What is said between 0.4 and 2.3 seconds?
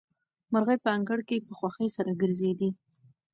مرغۍ په انګړ کې په خوښۍ سره